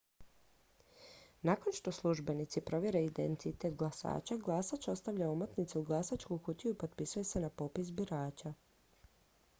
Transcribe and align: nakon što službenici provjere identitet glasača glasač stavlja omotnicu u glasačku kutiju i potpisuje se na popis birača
nakon 1.43 1.73
što 1.73 1.91
službenici 1.95 2.61
provjere 2.69 3.03
identitet 3.09 3.77
glasača 3.83 4.37
glasač 4.47 4.89
stavlja 5.03 5.29
omotnicu 5.31 5.79
u 5.79 5.83
glasačku 5.83 6.39
kutiju 6.49 6.71
i 6.71 6.81
potpisuje 6.85 7.23
se 7.35 7.47
na 7.47 7.49
popis 7.63 7.95
birača 8.01 8.59